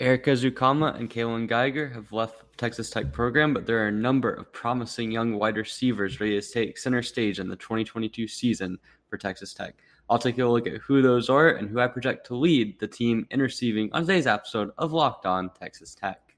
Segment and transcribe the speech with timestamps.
[0.00, 4.32] Erik Ezukanma and Kaylon Geiger have left Texas Tech program, but there are a number
[4.32, 8.78] of promising young wide receivers ready to take center stage in the 2022 season
[9.08, 9.74] for Texas Tech.
[10.08, 12.88] I'll take a look at who those are and who I project to lead the
[12.88, 16.34] team in receiving on today's episode of Locked On Texas Tech.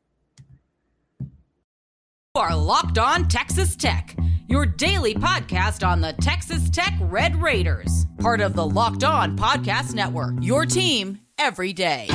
[1.21, 4.17] You are Locked On Texas Tech,
[4.49, 9.95] your daily podcast on the Texas Tech Red Raiders, part of the Locked On Podcast
[9.95, 10.35] Network.
[10.41, 12.09] Your team every day.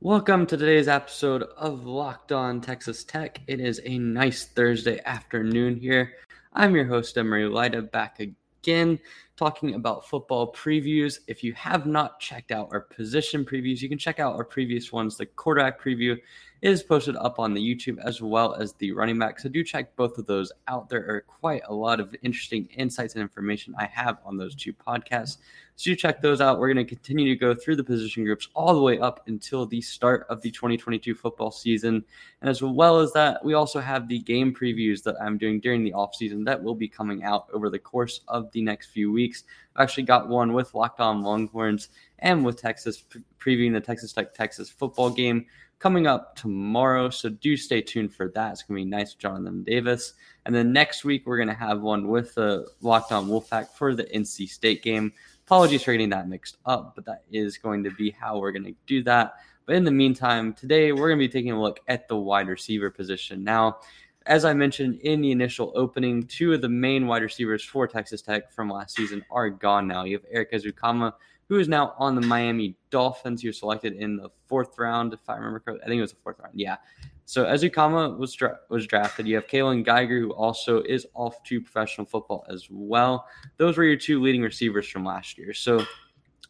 [0.00, 3.40] Welcome to today's episode of Locked On Texas Tech.
[3.48, 6.12] It is a nice Thursday afternoon here.
[6.52, 9.00] I'm your host, Emory Lyda, back again
[9.36, 11.18] talking about football previews.
[11.26, 14.92] If you have not checked out our position previews, you can check out our previous
[14.92, 15.16] ones.
[15.16, 16.16] The quarterback preview
[16.60, 19.38] is posted up on the YouTube as well as the running back.
[19.38, 20.88] So do check both of those out.
[20.88, 24.72] There are quite a lot of interesting insights and information I have on those two
[24.72, 25.38] podcasts.
[25.76, 26.58] So do check those out.
[26.58, 29.66] We're going to continue to go through the position groups all the way up until
[29.66, 32.04] the start of the 2022 football season.
[32.40, 35.84] And as well as that, we also have the game previews that I'm doing during
[35.84, 39.44] the offseason that will be coming out over the course of the next few weeks.
[39.76, 43.04] I've actually got one with Locked On Longhorns and with Texas
[43.38, 45.46] previewing the Texas Tech Texas football game
[45.78, 47.10] coming up tomorrow.
[47.10, 48.52] So do stay tuned for that.
[48.52, 50.14] It's going to be nice with Jonathan Davis.
[50.44, 53.94] And then next week, we're going to have one with the Locked On Wolfpack for
[53.94, 55.12] the NC State game.
[55.46, 58.64] Apologies for getting that mixed up, but that is going to be how we're going
[58.64, 59.34] to do that.
[59.66, 62.48] But in the meantime, today we're going to be taking a look at the wide
[62.48, 63.44] receiver position.
[63.44, 63.78] Now,
[64.26, 68.20] as I mentioned in the initial opening, two of the main wide receivers for Texas
[68.20, 70.04] Tech from last season are gone now.
[70.04, 71.14] You have Erik Ezukanma,
[71.48, 73.42] who is now on the Miami Dolphins.
[73.42, 75.82] He was selected in the fourth round, if I remember correctly.
[75.84, 76.52] I think it was the fourth round.
[76.58, 76.76] Yeah.
[77.24, 79.26] So Ezukanma was dra- was drafted.
[79.26, 83.26] You have Kaylon Geiger, who also is off to professional football as well.
[83.56, 85.52] Those were your two leading receivers from last year.
[85.52, 85.84] So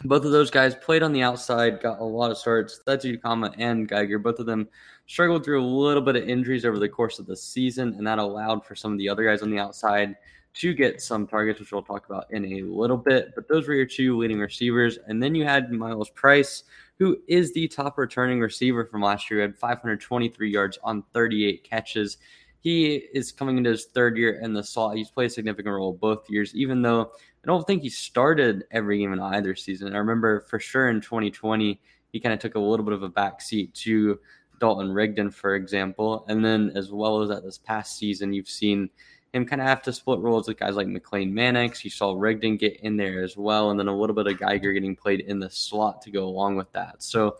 [0.05, 2.81] both of those guys played on the outside, got a lot of starts.
[2.87, 4.19] That's Ezukanma and Geiger.
[4.19, 4.69] Both of them
[5.07, 8.19] struggled through a little bit of injuries over the course of the season, and that
[8.19, 10.15] allowed for some of the other guys on the outside
[10.59, 13.33] to get some targets, which we'll talk about in a little bit.
[13.35, 14.99] But those were your two leading receivers.
[15.07, 16.65] And then you had Myles Price,
[16.99, 19.41] who is the top returning receiver from last year.
[19.41, 22.19] He had 523 yards on 38 catches.
[22.61, 24.97] He is coming into his third year in the slot.
[24.97, 28.99] He's played a significant role both years, even though I don't think he started every
[28.99, 29.95] game in either season.
[29.95, 31.81] I remember for sure in 2020,
[32.13, 34.19] he kind of took a little bit of a backseat to
[34.59, 36.25] Dalton Rigdon, for example.
[36.27, 38.91] And then as well as that this past season, you've seen
[39.33, 41.85] him kind of have to split roles with guys like McLane Mannix.
[41.85, 44.73] You saw Rigdon get in there as well, and then a little bit of Geiger
[44.73, 47.03] getting played in the slot to go along with that.
[47.03, 47.37] So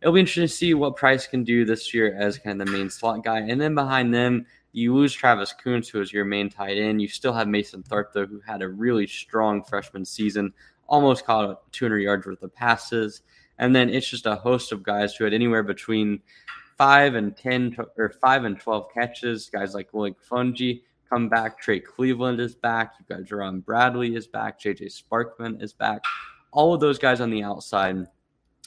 [0.00, 2.72] it'll be interesting to see what Price can do this year as kind of the
[2.72, 3.40] main slot guy.
[3.40, 7.00] And then behind them, you lose Travis Koontz, who is your main tight end.
[7.00, 10.52] You still have Mason Tharp, though, who had a really strong freshman season,
[10.86, 13.22] almost caught 200 yards worth of passes.
[13.58, 16.20] And then it's just a host of guys who had anywhere between
[16.76, 19.48] five and 10 or five and 12 catches.
[19.48, 21.60] Guys like Willie Fouonji come back.
[21.60, 22.94] Trey Cleveland is back.
[22.98, 24.60] You've got Jerand Bradley is back.
[24.60, 26.02] JJ Sparkman is back.
[26.52, 28.06] All of those guys on the outside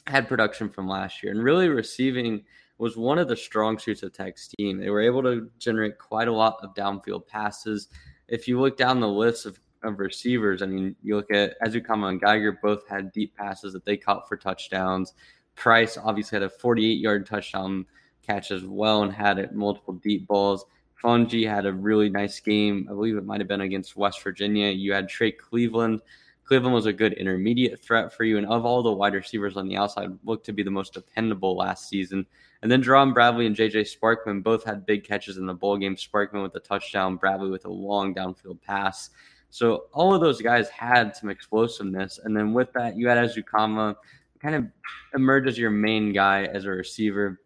[0.06, 2.42] had production from last year and really receiving
[2.78, 4.78] was one of the strong suits of Tech's team.
[4.78, 7.88] They were able to generate quite a lot of downfield passes.
[8.26, 12.08] If you look down the list of, of receivers, I mean, you look at Ezukanma
[12.08, 15.12] and Geiger both had deep passes that they caught for touchdowns.
[15.56, 17.84] Price obviously had a 48 yard touchdown
[18.26, 20.64] catch as well and had it multiple deep balls.
[21.02, 22.86] Fouonji had a really nice game.
[22.90, 24.68] I believe it might have been against West Virginia.
[24.68, 26.02] You had Trey Cleveland.
[26.44, 29.68] Cleveland was a good intermediate threat for you, and of all the wide receivers on
[29.68, 32.26] the outside, looked to be the most dependable last season.
[32.62, 35.96] And then Jerand Bradley and JJ Sparkman both had big catches in the bowl game.
[35.96, 39.10] Sparkman with a touchdown, Bradley with a long downfield pass.
[39.50, 42.18] So all of those guys had some explosiveness.
[42.22, 43.96] And then with that, you had Ezukanma
[44.40, 44.66] kind of
[45.14, 47.40] emerge as your main guy as a receiver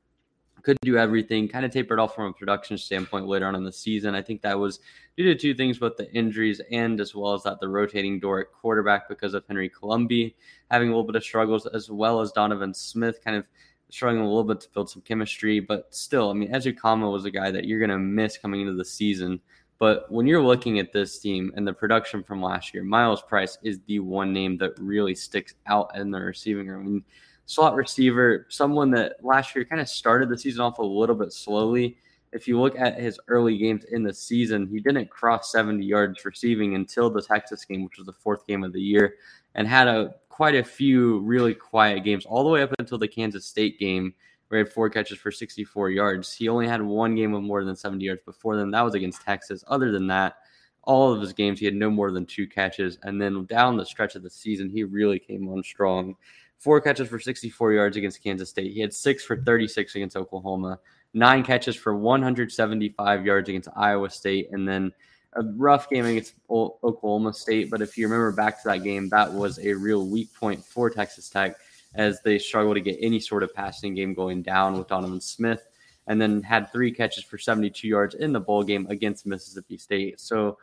[0.64, 3.72] could do everything, kind of tapered off from a production standpoint later on in the
[3.72, 4.14] season.
[4.14, 4.81] I think that was
[5.16, 8.40] due to two things, both the injuries and as well as that the rotating door
[8.40, 10.34] at quarterback because of Henry Colombi
[10.70, 13.44] having a little bit of struggles, as well as Donovan Smith kind of
[13.90, 15.61] struggling a little bit to build some chemistry.
[15.61, 18.75] But still, I mean, Ezukanma was a guy that you're going to miss coming into
[18.75, 19.40] the season.
[19.78, 23.58] But when you're looking at this team and the production from last year, Myles Price
[23.62, 26.81] is the one name that really sticks out in the receiving room.
[26.81, 27.05] I mean,
[27.46, 31.32] slot receiver, someone that last year kind of started the season off a little bit
[31.32, 31.96] slowly.
[32.32, 36.25] If you look at his early games in the season, he didn't cross 70 yards
[36.25, 39.14] receiving until the Texas game, which was the fourth game of the year,
[39.55, 43.06] and had a quite a few really quiet games all the way up until the
[43.06, 44.12] Kansas State game
[44.49, 46.32] where he had four catches for 64 yards.
[46.32, 48.70] He only had one game of more than 70 yards before then.
[48.70, 49.64] That was against Texas.
[49.69, 50.37] Other than that,
[50.82, 52.99] all of his games, he had no more than two catches.
[53.02, 56.17] And then down the stretch of the season, he really came on strong.
[56.59, 58.73] Four catches for 64 yards against Kansas State.
[58.73, 60.79] He had six for 36 against Oklahoma,
[61.12, 64.93] nine catches for 175 yards against Iowa State, and then
[65.35, 67.71] a rough game against Oklahoma State.
[67.71, 70.91] But if you remember back to that game, that was a real weak point for
[70.91, 71.56] Texas Tech
[71.95, 75.67] as they struggled to get any sort of passing game going down with Donovan Smith,
[76.06, 80.21] and then had three catches for 72 yards in the bowl game against Mississippi State.
[80.21, 80.59] So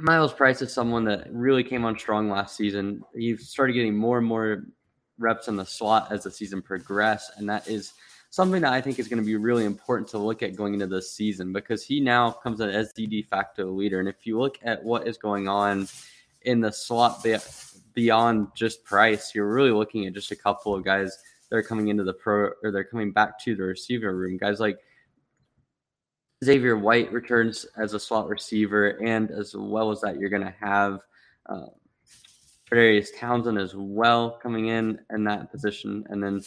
[0.00, 3.02] Myles Price is someone that really came on strong last season.
[3.14, 4.64] He started getting more and more
[5.18, 7.92] reps in the slot as the season progressed, and that is
[8.30, 10.88] something that I think is going to be really important to look at going into
[10.88, 14.00] this season because he now comes in as the de facto leader.
[14.00, 15.86] And if you look at what is going on
[16.42, 17.24] in the slot
[17.92, 21.16] beyond just Price, you're really looking at just a couple of guys
[21.48, 24.36] that are coming into the pro or they're coming back to the receiver room.
[24.36, 24.78] Guys like
[26.44, 30.54] Xavier White returns as a slot receiver, and as well as that, you're going to
[30.60, 31.00] have
[31.46, 31.66] uh,
[33.16, 36.04] Townsend as well coming in in that position.
[36.08, 36.42] And then,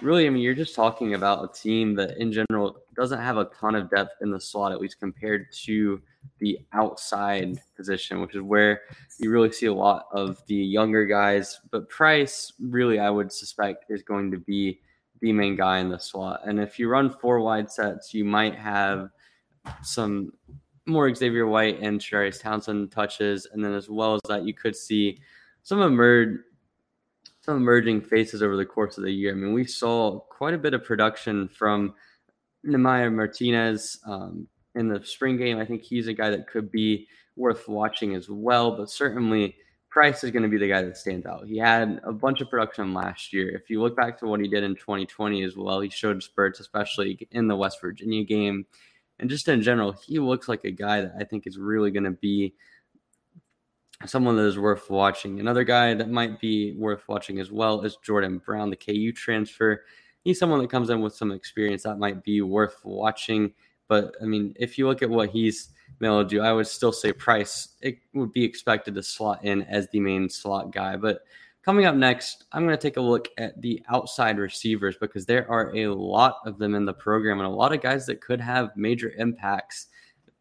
[0.00, 3.46] really, I mean, you're just talking about a team that, in general, doesn't have a
[3.46, 6.00] ton of depth in the slot, at least compared to
[6.38, 8.82] the outside position, which is where
[9.18, 11.58] you really see a lot of the younger guys.
[11.72, 14.80] But Price, really, I would suspect, is going to be
[15.20, 16.42] the main guy in the slot.
[16.44, 19.10] And if you run four wide sets, you might have
[19.82, 20.32] some
[20.86, 24.76] more Xavier White and Darius Townsend touches, and then as well as that, you could
[24.76, 25.18] see
[25.62, 26.38] some emerge
[27.42, 29.32] some emerging faces over the course of the year.
[29.32, 31.94] I mean, we saw quite a bit of production from
[32.62, 35.58] Nehemiah Martinez um, in the spring game.
[35.58, 39.56] I think he's a guy that could be worth watching as well, but certainly
[39.90, 41.46] Price is going to be the guy that stands out.
[41.46, 43.50] He had a bunch of production last year.
[43.50, 46.60] If you look back to what he did in 2020 as well, he showed spurts,
[46.60, 48.64] especially in the West Virginia game.
[49.22, 52.02] And just in general, he looks like a guy that I think is really going
[52.02, 52.54] to be
[54.04, 55.38] someone that is worth watching.
[55.38, 59.84] Another guy that might be worth watching as well is Jordan Brown, the KU transfer.
[60.24, 63.52] He's someone that comes in with some experience that might be worth watching.
[63.86, 65.68] But I mean, if you look at what he's
[66.00, 69.44] been able to do, I would still say Price it would be expected to slot
[69.44, 70.96] in as the main slot guy.
[70.96, 71.20] But
[71.62, 75.50] coming up next, I'm going to take a look at the outside receivers because there
[75.50, 78.40] are a lot of them in the program and a lot of guys that could
[78.40, 79.86] have major impacts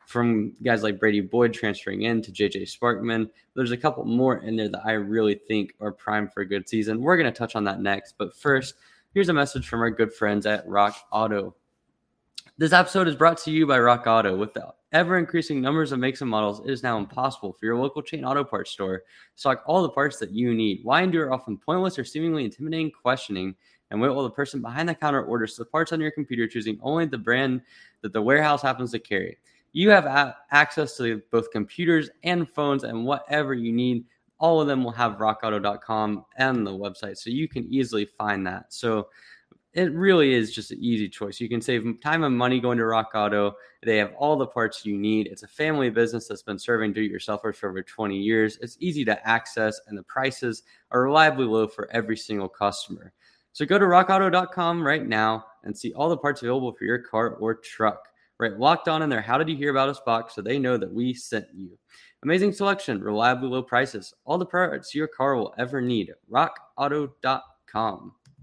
[0.06, 3.30] from guys like Brady Boyd transferring in to JJ Sparkman.
[3.56, 6.68] There's a couple more in there that I really think are primed for a good
[6.68, 7.02] season.
[7.02, 8.16] We're going to touch on that next.
[8.18, 8.76] But first,
[9.14, 11.56] here's a message from our good friends at Rock Auto.
[12.58, 14.36] This episode is brought to you by Rock Auto.
[14.36, 17.78] With the ever increasing numbers of makes and models, it is now impossible for your
[17.78, 19.04] local chain auto parts store to
[19.36, 20.82] stock all the parts that you need.
[20.84, 23.56] Why endure often pointless or seemingly intimidating questioning
[23.90, 26.78] and wait while the person behind the counter orders the parts on your computer, choosing
[26.84, 27.62] only the brand
[28.02, 29.38] that the warehouse happens to carry?
[29.72, 34.04] You have a- access to both computers and phones and whatever you need.
[34.40, 38.74] All of them will have rockauto.com and the website, so you can easily find that.
[38.74, 39.08] So
[39.74, 41.40] it really is just an easy choice.
[41.40, 43.56] You can save time and money going to Rock Auto.
[43.84, 45.28] They have all the parts you need.
[45.28, 48.58] It's a family business that's been serving do-it-yourselfers for over 20 years.
[48.62, 53.14] It's easy to access, and the prices are reliably low for every single customer.
[53.54, 57.36] So go to rockauto.com right now and see all the parts available for your car
[57.36, 58.08] or truck
[58.42, 58.58] right?
[58.58, 59.22] Locked on in there.
[59.22, 61.78] How did you hear about us box so they know that we sent you?
[62.24, 66.12] Amazing selection, reliably low prices, all the parts your car will ever need.
[66.30, 68.14] RockAuto.com.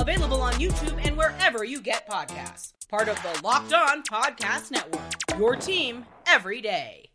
[0.00, 2.72] Available on YouTube and wherever you get podcasts.
[2.88, 5.38] Part of the Locked On Podcast Network.
[5.38, 7.10] Your team every day.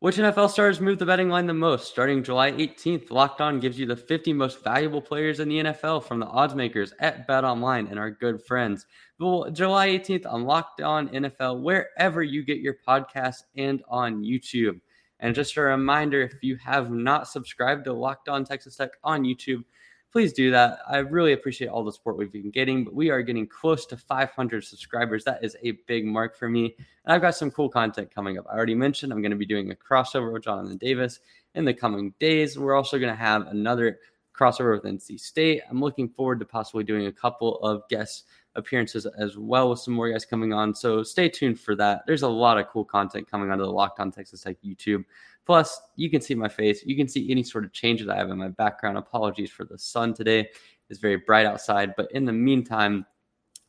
[0.00, 1.88] Which NFL stars move the betting line the most?
[1.88, 6.02] Starting July 18th, Locked On gives you the 50 most valuable players in the NFL
[6.04, 8.86] from the odds makers at BetOnline and our good friends.
[9.20, 14.80] Well, July 18th on Locked On NFL, wherever you get your podcasts and on YouTube.
[15.20, 19.22] And just a reminder if you have not subscribed to Locked On Texas Tech on
[19.22, 19.64] YouTube,
[20.12, 20.78] please do that.
[20.88, 23.96] I really appreciate all the support we've been getting, but we are getting close to
[23.96, 25.24] 500 subscribers.
[25.24, 26.76] That is a big mark for me.
[27.04, 28.46] And I've got some cool content coming up.
[28.48, 31.18] I already mentioned I'm going to be doing a crossover with Jonathan Davis
[31.54, 32.56] in the coming days.
[32.56, 33.98] We're also going to have another
[34.38, 35.62] crossover with NC State.
[35.70, 39.94] I'm looking forward to possibly doing a couple of guest appearances as well with some
[39.94, 40.74] more guys coming on.
[40.74, 42.02] So stay tuned for that.
[42.06, 45.04] There's a lot of cool content coming onto the Locked On Texas Tech YouTube.
[45.46, 46.84] Plus, you can see my face.
[46.84, 48.96] You can see any sort of changes I have in my background.
[48.96, 50.48] Apologies for the sun today.
[50.88, 51.94] It's very bright outside.
[51.96, 53.04] But in the meantime,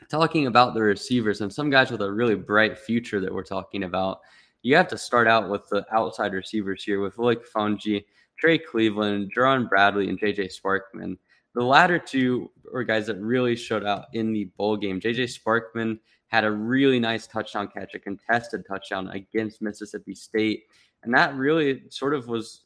[0.09, 3.83] talking about the receivers and some guys with a really bright future that we're talking
[3.83, 4.19] about,
[4.61, 8.05] you have to start out with the outside receivers here with Loic Fouonji,
[8.37, 11.17] Trey Cleveland, Jerand Bradley, and JJ Sparkman.
[11.53, 14.99] The latter two were guys that really showed out in the bowl game.
[14.99, 20.63] JJ Sparkman had a really nice touchdown catch, a contested touchdown against Mississippi State.
[21.03, 22.65] And that really sort of was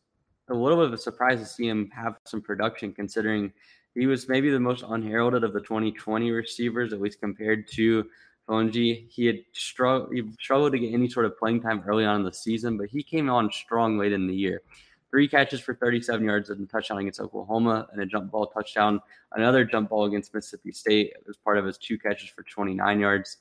[0.50, 3.54] a little bit of a surprise to see him have some production considering
[3.94, 8.04] he was maybe the most unheralded of the 2020 receivers, at least compared to
[8.48, 9.08] Fouonji.
[9.12, 12.24] He had struggled, he struggled to get any sort of playing time early on in
[12.24, 14.62] the season, but he came on strong late in the year.
[15.10, 19.02] Three catches for 37 yards and a touchdown against Oklahoma, and a jump ball touchdown.
[19.34, 23.38] Another jump ball against Mississippi State as part of his two catches for 29 yards.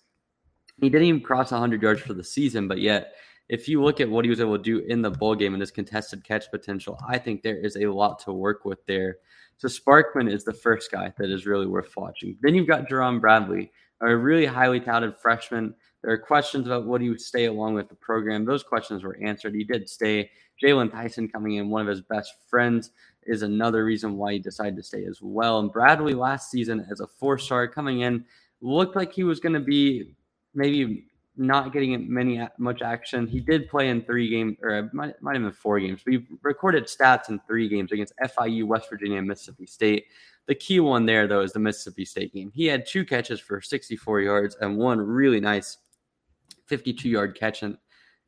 [0.81, 3.15] He didn't even cross 100 yards for the season, but yet,
[3.49, 5.61] if you look at what he was able to do in the bowl game and
[5.61, 9.19] his contested catch potential, I think there is a lot to work with there.
[9.57, 12.37] So Sparkman is the first guy that is really worth watching.
[12.43, 15.75] Then you've got Jerand Bradley, a really highly touted freshman.
[16.03, 18.45] There are questions about what he would stay along with the program.
[18.45, 19.55] Those questions were answered.
[19.55, 20.31] He did stay.
[20.63, 22.91] Jalen Tyson coming in, one of his best friends,
[23.25, 25.61] is another reason why he decided to stay as well.
[25.61, 28.25] And Bradley last season as a four star coming in
[28.61, 30.15] looked like he was going to be
[30.55, 33.27] maybe not getting many much action.
[33.27, 36.03] He did play in three games, or might, might have been four games.
[36.05, 40.07] We recorded stats in three games against FIU, West Virginia, and Mississippi State.
[40.47, 42.51] The key one there, though, is the Mississippi State game.
[42.53, 45.77] He had two catches for 64 yards and one really nice
[46.69, 47.77] 52 yard catch in,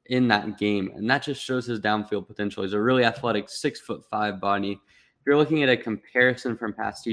[0.06, 2.62] in that game, and that just shows his downfield potential.
[2.62, 4.72] He's a really athletic, six foot five body.
[4.72, 7.06] If you're looking at a comparison from past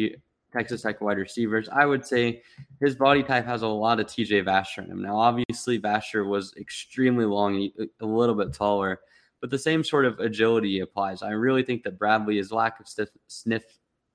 [0.53, 1.67] Texas Tech wide receivers.
[1.69, 2.41] I would say
[2.79, 5.01] his body type has a lot of TJ Vasher in him.
[5.01, 7.69] Now, obviously, Vasher was extremely long,
[7.99, 9.01] a little bit taller,
[9.41, 11.21] but the same sort of agility applies.
[11.21, 13.65] I really think that Bradley's lack of stiff, sniff,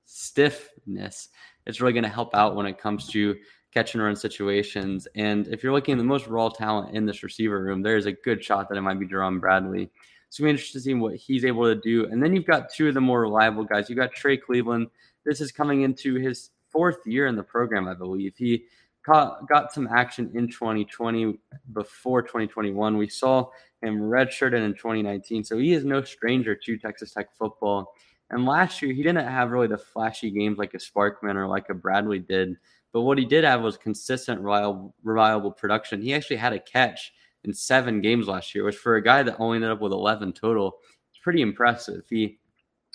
[0.05, 1.29] stiffness
[1.65, 3.35] it's really going to help out when it comes to
[3.73, 5.07] catch and run situations.
[5.15, 8.05] And if you're looking at the most raw talent in this receiver room, there is
[8.05, 9.89] a good shot that it might be Jerand Bradley.
[10.29, 12.07] So, we're interested to see what he's able to do.
[12.07, 13.89] And then you've got two of the more reliable guys.
[13.89, 14.87] You've got Trey Cleveland
[15.25, 18.33] this is coming into his fourth year in the program, I believe.
[18.37, 18.65] He
[19.05, 21.37] caught, got some action in 2020
[21.73, 22.97] before 2021.
[22.97, 23.49] We saw
[23.81, 27.93] him redshirted in 2019, so he is no stranger to Texas Tech football.
[28.29, 31.69] And last year, he didn't have really the flashy games like a Sparkman or like
[31.69, 32.57] a Bradley did.
[32.93, 36.01] But what he did have was consistent, reliable, production.
[36.01, 37.11] He actually had a catch
[37.43, 40.31] in seven games last year, which for a guy that only ended up with 11
[40.33, 40.77] total,
[41.09, 42.03] it's pretty impressive.
[42.09, 42.37] He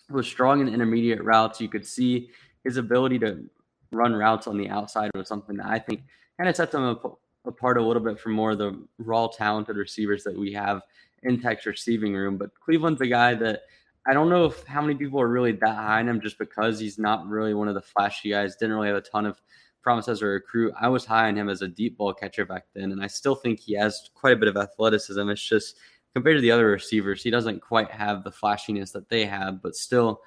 [0.09, 1.61] was strong in intermediate routes.
[1.61, 2.31] You could see
[2.64, 3.45] his ability to
[3.90, 6.02] run routes on the outside was something that I think
[6.38, 6.97] kind of sets him
[7.45, 10.83] apart a little bit from more of the raw talented receivers that we have
[11.25, 12.37] in Tech's receiving room.
[12.37, 13.62] But Cleveland's a guy that
[14.07, 16.78] I don't know if how many people are really that high on him just because
[16.78, 18.57] he's not really one of the flashy guys.
[18.57, 19.40] Didn't really have a ton of
[19.82, 20.75] promise as a recruit.
[20.80, 23.35] I was high on him as a deep ball catcher back then, and I still
[23.35, 25.28] think he has quite a bit of athleticism.
[25.28, 25.76] It's just
[26.14, 29.76] compared to the other receivers, he doesn't quite have the flashiness that they have, but
[29.76, 30.20] still,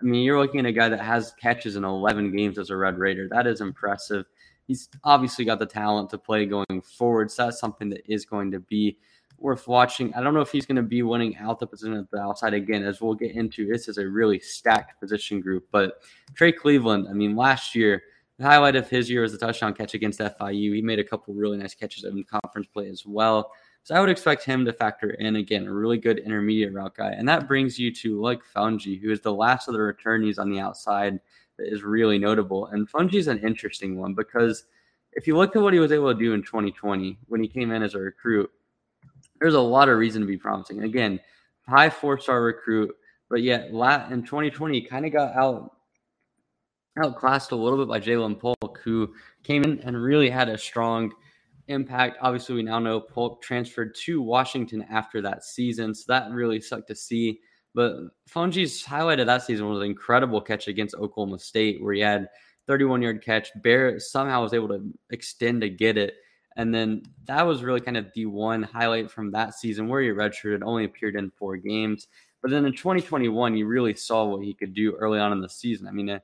[0.00, 2.76] I mean, you're looking at a guy that has catches in 11 games as a
[2.76, 3.28] Red Raider.
[3.30, 4.26] That is impressive.
[4.66, 7.30] He's obviously got the talent to play going forward.
[7.30, 8.98] So that's something that is going to be
[9.38, 10.12] worth watching.
[10.14, 12.52] I don't know if he's going to be winning out the position at the outside
[12.54, 13.66] again, as we'll get into.
[13.66, 15.66] This is a really stacked position group.
[15.70, 16.00] But
[16.34, 18.02] Trey Cleveland, I mean, last year,
[18.38, 20.74] the highlight of his year was the touchdown catch against FIU.
[20.74, 23.52] He made a couple really nice catches in conference play as well.
[23.82, 27.12] So I would expect him to factor in again, a really good intermediate route guy.
[27.12, 30.50] And that brings you to Loic Fouonji, who is the last of the returnees on
[30.50, 31.20] the outside
[31.56, 32.66] that is really notable.
[32.66, 34.64] And is an interesting one because
[35.12, 37.70] if you look at what he was able to do in 2020 when he came
[37.70, 38.50] in as a recruit,
[39.40, 40.82] there's a lot of reason to be promising.
[40.82, 41.20] Again,
[41.68, 42.94] high four star recruit,
[43.30, 45.75] but yet in 2020 kind of got out
[46.98, 49.12] outclassed a little bit by Ja'Lynn Polk, who
[49.42, 51.12] came in and really had a strong–
[51.68, 52.18] impact.
[52.20, 56.88] Obviously, we now know Polk transferred to Washington after that season, so that really sucked
[56.88, 57.40] to see.
[57.74, 57.94] But
[58.30, 62.28] Fouonji's highlight of that season was an incredible catch against Oklahoma State, where he had
[62.66, 63.50] 31 yard catch.
[63.62, 66.14] Barrett somehow was able to extend to get it.
[66.56, 70.08] And then that was really kind of the one highlight from that season where he
[70.08, 72.08] redshirted, only appeared in four games.
[72.40, 75.48] But then in 2021, you really saw what he could do early on in the
[75.50, 75.86] season.
[75.86, 76.18] I mean,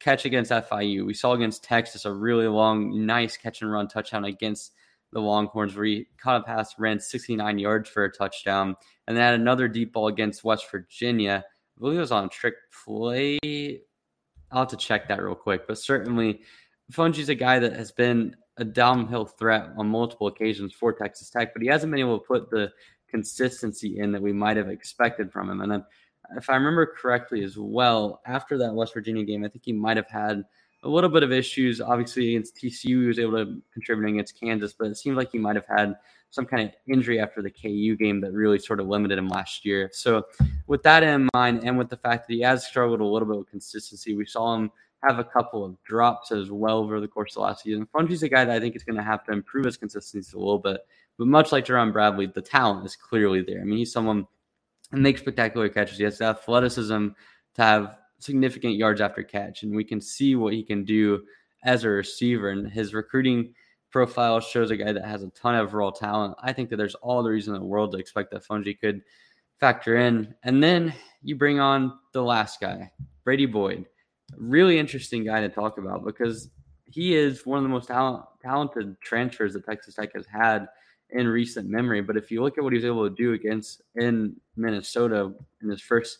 [0.00, 1.06] catch against FIU.
[1.06, 4.72] We saw against Texas a really long, nice catch and run touchdown against
[5.12, 8.76] the Longhorns where he caught a pass, ran 69 yards for a touchdown,
[9.06, 11.44] and then had another deep ball against West Virginia.
[11.46, 12.54] I believe it was on a trick
[12.84, 13.38] play.
[14.50, 15.66] I'll have to check that real quick.
[15.66, 16.40] But certainly,
[16.92, 21.52] Fouonji's a guy that has been a downhill threat on multiple occasions for Texas Tech,
[21.52, 22.70] but he hasn't been able to put the
[23.08, 25.60] consistency in that we might have expected from him.
[25.60, 25.84] And then,
[26.36, 29.96] if I remember correctly as well, after that West Virginia game, I think he might
[29.96, 30.44] have had
[30.82, 31.80] a little bit of issues.
[31.80, 35.38] Obviously, against TCU, he was able to contribute against Kansas, but it seemed like he
[35.38, 35.96] might have had
[36.30, 39.64] some kind of injury after the KU game that really sort of limited him last
[39.64, 39.90] year.
[39.92, 40.24] So,
[40.66, 43.38] with that in mind, and with the fact that he has struggled a little bit
[43.38, 44.70] with consistency, we saw him
[45.02, 47.86] have a couple of drops as well over the course of the last season.
[47.94, 50.38] Fouonji's a guy that I think is going to have to improve his consistency a
[50.38, 50.80] little bit.
[51.18, 53.60] But much like Jerand Bradley, the talent is clearly there.
[53.60, 54.26] I mean, he's someone
[54.90, 55.98] that makes spectacular catches.
[55.98, 57.08] He has the athleticism
[57.54, 61.22] to have significant yards after catch, and we can see what he can do
[61.64, 62.50] as a receiver.
[62.50, 63.54] And his recruiting
[63.90, 66.36] profile shows a guy that has a ton of raw talent.
[66.42, 69.02] I think that there's all the reason in the world to expect that Fouonji could
[69.58, 70.34] factor in.
[70.42, 72.90] And then you bring on the last guy,
[73.24, 73.86] Brady Boyd.
[74.36, 76.50] Really interesting guy to talk about because
[76.84, 80.68] he is one of the most talent, talented transfers that Texas Tech has had
[81.12, 82.00] in recent memory.
[82.00, 85.68] But if you look at what he was able to do against in Minnesota in
[85.68, 86.18] his first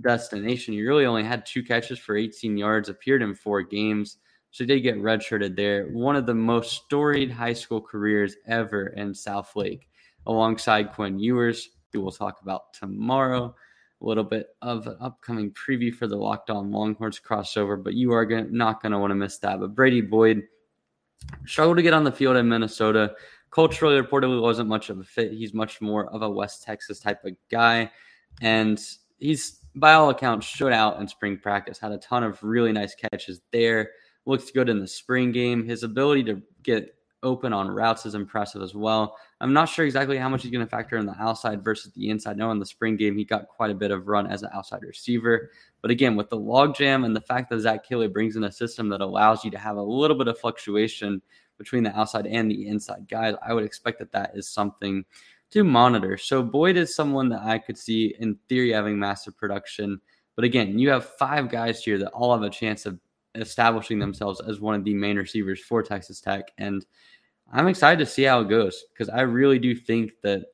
[0.00, 4.18] destination, he really only had two catches for 18 yards, appeared in four games.
[4.50, 5.88] So he did get redshirted there.
[5.88, 9.82] One of the most storied high school careers ever in Southlake,
[10.26, 13.54] alongside Quinn Ewers, who we'll talk about tomorrow.
[14.02, 18.12] A little bit of an upcoming preview for the Locked On Longhorns crossover, but you
[18.12, 19.58] are not going to want to miss that.
[19.58, 20.42] But Brady Boyd
[21.46, 23.14] struggled to get on the field in Minnesota.
[23.56, 25.32] Culturally, reportedly, wasn't much of a fit.
[25.32, 27.90] He's much more of a West Texas type of guy.
[28.42, 28.78] And
[29.16, 32.94] he's, by all accounts, showed out in spring practice, had a ton of really nice
[32.94, 33.92] catches there.
[34.26, 35.66] Looks good in the spring game.
[35.66, 39.16] His ability to get open on routes is impressive as well.
[39.40, 42.10] I'm not sure exactly how much he's going to factor in the outside versus the
[42.10, 42.36] inside.
[42.36, 44.82] No, in the spring game, he got quite a bit of run as an outside
[44.82, 45.50] receiver.
[45.80, 48.90] But again, with the logjam and the fact that Zach Kittley brings in a system
[48.90, 51.22] that allows you to have a little bit of fluctuation
[51.58, 55.04] between the outside and the inside guys, I would expect that that is something
[55.50, 56.16] to monitor.
[56.16, 60.00] So Boyd is someone that I could see in theory having massive production.
[60.34, 62.98] But again, you have five guys here that all have a chance of
[63.34, 66.50] establishing themselves as one of the main receivers for Texas Tech.
[66.58, 66.84] And
[67.52, 70.46] I'm excited to see how it goes because I really do think that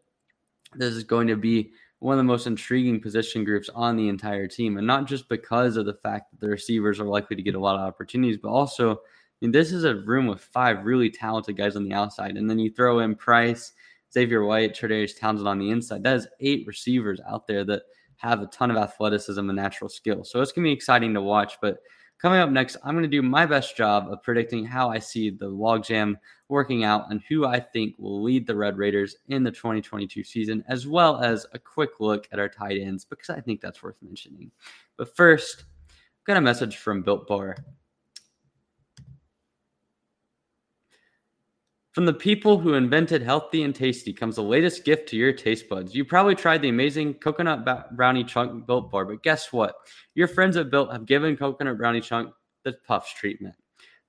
[0.74, 4.48] this is going to be one of the most intriguing position groups on the entire
[4.48, 4.76] team.
[4.76, 7.61] And not just because of the fact that the receivers are likely to get a
[7.61, 9.00] lot of opportunities, but also,
[9.42, 12.37] mean, this is a room with five really talented guys on the outside.
[12.37, 13.72] And then you throw in Price,
[14.12, 16.02] Xavier White, Tre'Davious Townsend on the inside.
[16.02, 17.83] That is eight receivers out there that
[18.16, 20.24] have a ton of athleticism and natural skill.
[20.24, 21.55] So it's going to be exciting to watch.
[21.61, 21.78] But
[22.22, 25.28] Coming up next, I'm going to do my best job of predicting how I see
[25.28, 26.14] the logjam
[26.48, 30.62] working out and who I think will lead the Red Raiders in the 2022 season,
[30.68, 33.96] as well as a quick look at our tight ends because I think that's worth
[34.02, 34.52] mentioning.
[34.96, 35.64] But first,
[36.24, 37.57] got a message from Built Bar.
[41.92, 45.68] From the people who invented healthy and tasty comes the latest gift to your taste
[45.68, 45.94] buds.
[45.94, 49.74] You probably tried the amazing coconut brownie chunk built bar, but guess what?
[50.14, 52.33] Your friends at Built have given coconut brownie chunk
[52.64, 53.55] the puffs treatment.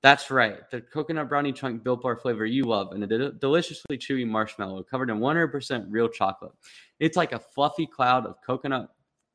[0.01, 4.25] That's right, the coconut brownie chunk built bar flavor you love, and a deliciously chewy
[4.25, 6.53] marshmallow covered in 100% real chocolate.
[6.99, 8.89] It's like a fluffy cloud of coconut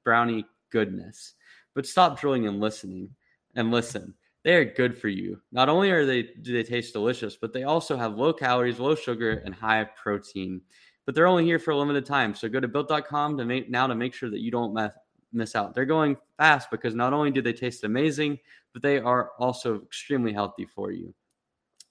[0.05, 1.35] brownie goodness.
[1.75, 3.11] But stop drilling and listening
[3.57, 4.15] and listen.
[4.49, 5.43] They are good for you.
[5.53, 8.95] Not only are they do they taste delicious, but they also have low calories, low
[8.95, 10.63] sugar, and high protein.
[11.05, 12.35] But they're only here for a limited time.
[12.35, 14.95] So go to built.com to make now to make sure that you don't mess,
[15.35, 15.75] miss out.
[15.75, 18.39] They're going fast because not only do they taste amazing,
[18.73, 21.13] but they are also extremely healthy for you.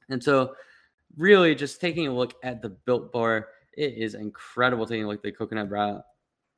[0.09, 0.55] And so,
[1.15, 4.87] really, just taking a look at the Built Bar, it is incredible.
[4.87, 5.69] Taking a look at the coconut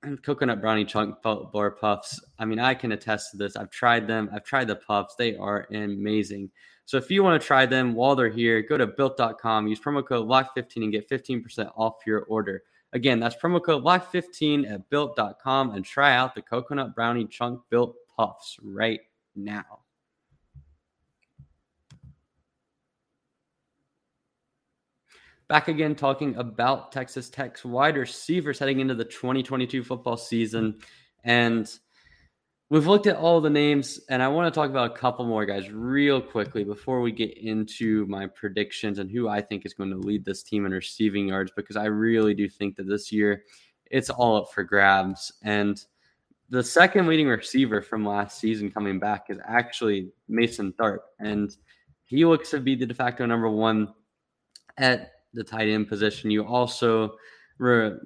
[0.01, 2.19] brown, coconut brownie chunk bar puffs.
[2.37, 3.55] I mean, I can attest to this.
[3.55, 4.29] I've tried them.
[4.33, 5.15] I've tried the puffs.
[5.15, 6.49] They are amazing.
[6.85, 10.05] So if you want to try them while they're here, go to built.com, use promo
[10.05, 12.63] code LOCK15 and get 15% off your order.
[12.93, 17.95] Again, that's promo code LOCK15 at built.com and try out the coconut brownie chunk built
[18.17, 19.01] puffs right
[19.35, 19.81] now.
[25.49, 30.77] Back again talking about Texas Tech's wide receivers heading into the 2022 football season.
[31.23, 31.67] And
[32.69, 35.47] we've looked at all the names, and I want to talk about a couple more
[35.47, 39.89] guys real quickly before we get into my predictions and who I think is going
[39.89, 43.43] to lead this team in receiving yards, because I really do think that this year
[43.89, 45.31] it's all up for grabs.
[45.41, 45.83] And
[46.51, 50.99] the second leading receiver from last season coming back is actually Mason Tharp.
[51.19, 51.49] And
[52.05, 53.95] he looks to be the de facto number one
[54.77, 56.31] at the tight end position.
[56.31, 57.15] You also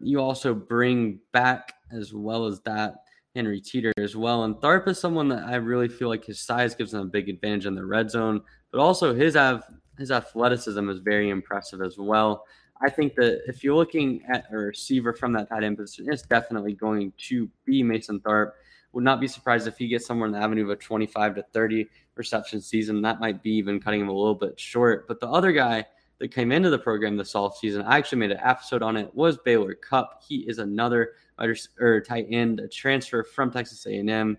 [0.01, 2.95] you also bring back as well as that
[3.35, 4.43] Henry Teeter as well.
[4.43, 7.29] And Tharp is someone that I really feel like his size gives him a big
[7.29, 9.63] advantage in the red zone, but also his av-
[9.97, 12.45] his athleticism is very impressive as well.
[12.81, 16.23] I think that if you're looking at a receiver from that tight end position, it's
[16.23, 18.51] definitely going to be Mason Tharp.
[18.91, 21.43] Would not be surprised if he gets somewhere in the avenue of a 25 to
[21.53, 23.01] 30 reception season.
[23.01, 25.07] That might be even cutting him a little bit short.
[25.07, 25.85] But the other guy
[26.23, 29.13] that came into the program this off season, I actually made an episode on it,
[29.13, 30.23] was Baylor Cupp?
[30.25, 34.37] He is another or tight end, a transfer from Texas A&M.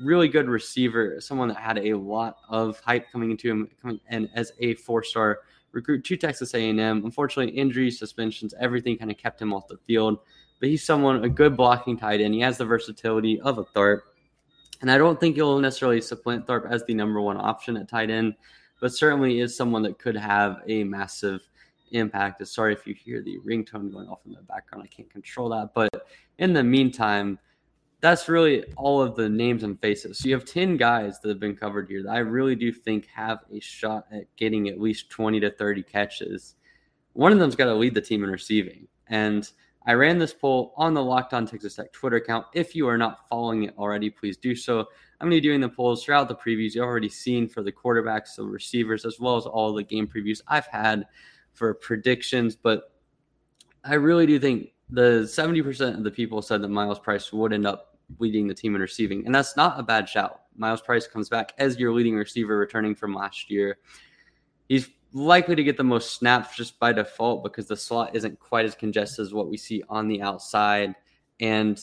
[0.00, 4.28] Really good receiver, someone that had a lot of hype coming into him, coming and
[4.34, 6.80] as a four-star recruit to Texas A&M.
[7.04, 10.18] Unfortunately, injuries, suspensions, everything kind of kept him off the field.
[10.58, 12.34] But he's someone a good blocking tight end.
[12.34, 14.00] He has the versatility of a Tharp,
[14.80, 18.10] and I don't think he'll necessarily supplant Tharp as the number one option at tight
[18.10, 18.34] end,
[18.80, 21.42] but certainly is someone that could have a massive
[21.92, 22.46] impact.
[22.46, 24.84] Sorry if you hear the ringtone going off in the background.
[24.84, 25.74] I can't control that.
[25.74, 26.06] But
[26.38, 27.38] in the meantime,
[28.00, 30.18] that's really all of the names and faces.
[30.18, 33.06] So you have 10 guys that have been covered here that I really do think
[33.14, 36.54] have a shot at getting at least 20 to 30 catches.
[37.12, 38.88] One of them's got to lead the team in receiving.
[39.08, 39.50] And
[39.86, 42.46] I ran this poll on the Locked On Texas Tech Twitter account.
[42.54, 44.80] If you are not following it already, please do so.
[45.20, 47.72] I'm going to be doing the polls throughout the previews you've already seen for the
[47.72, 51.06] quarterbacks, the receivers, as well as all the game previews I've had
[51.52, 52.56] for predictions.
[52.56, 52.92] But
[53.84, 57.66] I really do think the 70% of the people said that Myles Price would end
[57.66, 59.24] up leading the team in receiving.
[59.24, 60.42] And that's not a bad shout.
[60.56, 63.78] Myles Price comes back as your leading receiver returning from last year.
[64.68, 68.64] He's likely to get the most snaps just by default because the slot isn't quite
[68.64, 70.94] as congested as what we see on the outside.
[71.40, 71.80] And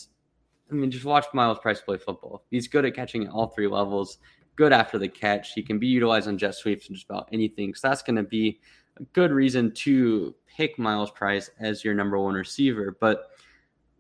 [0.71, 2.45] I mean, just watch Myles Price play football.
[2.49, 4.19] He's good at catching at all three levels,
[4.55, 5.53] good after the catch.
[5.53, 7.73] He can be utilized on jet sweeps and just about anything.
[7.73, 8.59] So that's going to be
[8.99, 12.97] a good reason to pick Myles Price as your number one receiver.
[12.99, 13.29] But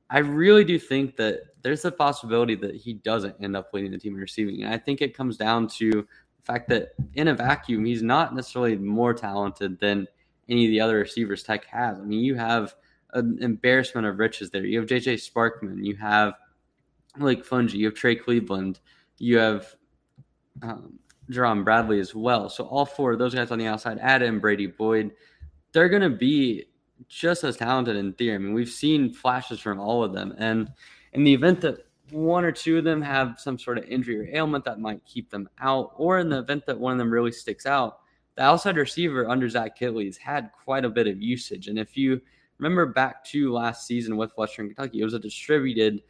[0.09, 3.97] I really do think that there's a possibility that he doesn't end up leading the
[3.97, 4.63] team in receiving.
[4.63, 6.07] And I think it comes down to
[6.43, 10.07] fact that in a vacuum, he's not necessarily more talented than
[10.49, 11.99] any of the other receivers Tech has.
[11.99, 12.75] I mean, you have
[13.13, 14.65] an embarrassment of riches there.
[14.65, 16.33] You have JJ Sparkman, you have
[17.17, 18.79] Loic Fouonji, you have Trey Cleveland,
[19.17, 19.75] you have
[20.61, 22.49] um, Jerand Bradley as well.
[22.49, 25.11] So all four of those guys on the outside, Adam, Brady Boyd,
[25.73, 26.65] they're going to be
[27.07, 28.35] just as talented in theory.
[28.35, 30.33] I mean, we've seen flashes from all of them.
[30.37, 30.71] And
[31.13, 34.35] in the event that one or two of them have some sort of injury or
[34.35, 37.31] ailment that might keep them out, or in the event that one of them really
[37.31, 37.99] sticks out,
[38.35, 41.67] the outside receiver under Zach Kittley has had quite a bit of usage.
[41.67, 42.21] And if you
[42.59, 46.01] remember back to last season with Western Kentucky, it was a distributed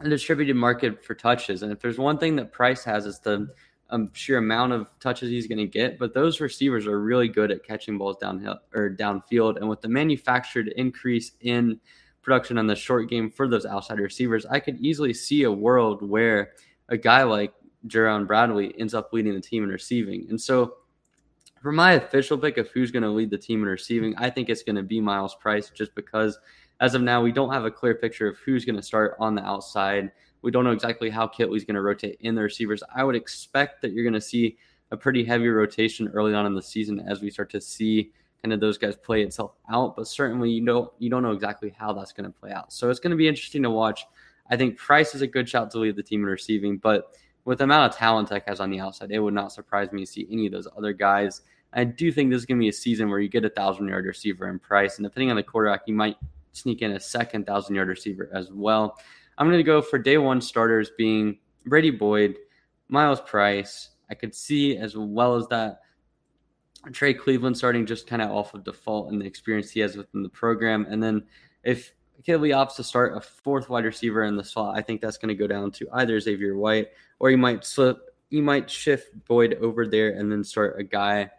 [0.00, 1.62] a distributed market for touches.
[1.62, 3.48] And if there's one thing that Price has is the
[3.90, 7.50] um, sheer amount of touches he's going to get, but those receivers are really good
[7.50, 9.56] at catching balls downhill or downfield.
[9.56, 11.80] And with the manufactured increase in
[12.28, 16.06] production on the short game for those outside receivers, I could easily see a world
[16.06, 16.52] where
[16.90, 17.54] a guy like
[17.86, 20.26] Jerand Bradley ends up leading the team in receiving.
[20.28, 20.74] And so,
[21.62, 24.50] for my official pick of who's going to lead the team in receiving, I think
[24.50, 26.38] it's going to be Myles Price, just because
[26.80, 29.34] as of now, we don't have a clear picture of who's going to start on
[29.34, 30.12] the outside.
[30.42, 32.82] We don't know exactly how Kittley's going to rotate in the receivers.
[32.94, 34.58] I would expect that you're going to see
[34.90, 38.12] a pretty heavy rotation early on in the season as we start to see
[38.42, 39.96] kind of those guys play itself out.
[39.96, 42.72] But certainly, you don't you don't know exactly how that's going to play out.
[42.72, 44.04] So it's going to be interesting to watch.
[44.50, 47.58] I think Price is a good shot to lead the team in receiving, but with
[47.58, 50.10] the amount of talent Tech has on the outside, it would not surprise me to
[50.10, 51.42] see any of those other guys.
[51.72, 53.88] I do think this is going to be a season where you get a thousand
[53.88, 56.16] yard receiver in Price, and depending on the quarterback, you might
[56.52, 58.98] sneak in a second thousand yard receiver as well.
[59.36, 62.36] I'm going to go for day one starters being Brady Boyd,
[62.88, 63.90] Myles Price.
[64.10, 65.80] I could see as well as that
[66.92, 70.22] Trey Cleveland starting just kind of off of default and the experience he has within
[70.22, 70.86] the program.
[70.88, 71.24] And then
[71.64, 71.94] if
[72.26, 75.28] Kittley opts to start a fourth wide receiver in the slot, I think that's going
[75.28, 76.88] to go down to either Xavier White
[77.18, 77.98] or you might slip,
[78.30, 81.30] you might shift Boyd over there and then start a guy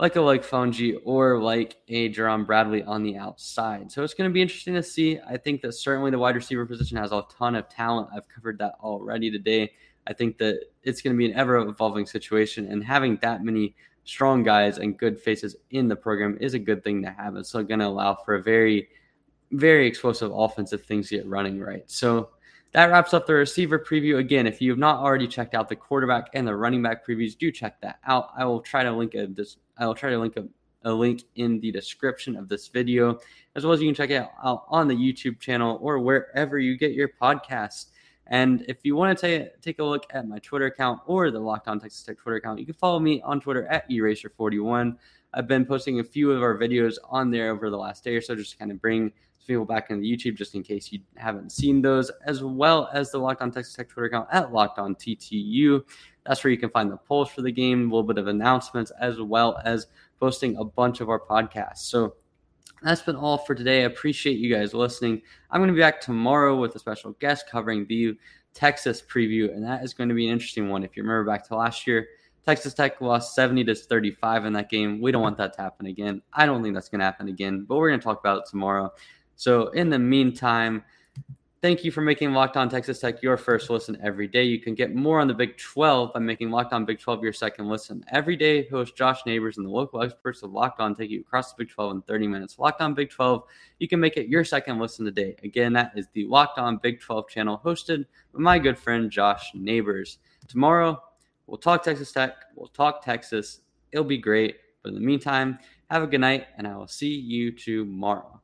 [0.00, 3.92] like a like Fouonji or like a Jerand Bradley on the outside.
[3.92, 5.20] So it's going to be interesting to see.
[5.26, 8.08] I think that certainly the wide receiver position has a ton of talent.
[8.14, 9.72] I've covered that already today.
[10.06, 13.74] I think that it's going to be an ever evolving situation, and having that many
[14.04, 17.36] strong guys and good faces in the program is a good thing to have.
[17.36, 18.88] It's going to allow for a very,
[19.50, 21.84] very explosive offense if things get running right.
[21.86, 22.30] So
[22.72, 24.18] that wraps up the receiver preview.
[24.18, 27.38] Again, if you have not already checked out the quarterback and the running back previews,
[27.38, 28.30] do check that out.
[28.36, 29.56] I will try to link a this.
[29.78, 30.46] I will try to link a,
[30.82, 33.20] a link in the description of this video,
[33.54, 36.76] as well as you can check it out on the YouTube channel or wherever you
[36.76, 37.86] get your podcasts.
[38.26, 41.68] And if you want to take, a look at my Twitter account or the Locked
[41.68, 44.96] On Texas Tech Twitter account, you can follow me on Twitter at Eraser41.
[45.34, 48.20] I've been posting a few of our videos on there over the last day or
[48.20, 49.12] so, just to kind of bring
[49.46, 53.18] people back into YouTube just in case you haven't seen those, as well as the
[53.18, 55.82] Locked On Texas Tech Twitter account at Locked On TTU.
[56.24, 58.90] That's where you can find the polls for the game, a little bit of announcements,
[58.98, 59.86] as well as
[60.18, 61.78] posting a bunch of our podcasts.
[61.78, 62.14] So
[62.82, 63.82] that's been all for today.
[63.82, 65.22] I appreciate you guys listening.
[65.50, 68.16] I'm going to be back tomorrow with a special guest covering the
[68.52, 70.84] Texas preview, and that is going to be an interesting one.
[70.84, 72.06] If you remember back to last year,
[72.44, 75.00] Texas Tech lost 70 to 35 in that game.
[75.00, 76.20] We don't want that to happen again.
[76.32, 78.44] I don't think that's going to happen again, but we're going to talk about it
[78.50, 78.92] tomorrow.
[79.36, 80.84] So, in the meantime,
[81.64, 84.44] thank you for making Locked On Texas Tech your first listen every day.
[84.44, 87.32] You can get more on the Big 12 by making Locked On Big 12 your
[87.32, 88.04] second listen.
[88.12, 91.54] Every day, host Josh Neighbors and the local experts of Locked On take you across
[91.54, 92.58] the Big 12 in 30 minutes.
[92.58, 93.44] Locked On Big 12,
[93.78, 95.36] you can make it your second listen today.
[95.42, 99.50] Again, that is the Locked On Big 12 channel hosted by my good friend Josh
[99.54, 100.18] Neighbors.
[100.46, 101.02] Tomorrow,
[101.46, 103.62] we'll talk Texas Tech, we'll talk Texas.
[103.90, 104.58] It'll be great.
[104.82, 108.42] But in the meantime, have a good night, and I will see you tomorrow.